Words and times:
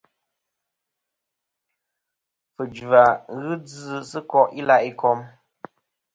Fujva 2.55 3.03
ghɨ 3.39 3.51
djɨ 3.65 3.97
sɨ 4.09 4.19
ko' 4.29 4.51
i 4.59 4.61
la' 4.67 4.85
ikom. 4.89 5.19